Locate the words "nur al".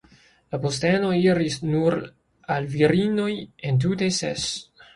1.73-2.67